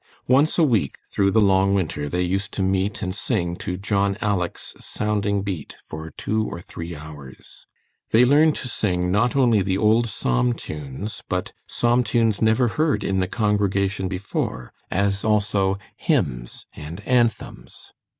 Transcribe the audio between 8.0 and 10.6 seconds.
They learned to sing, not only the old psalm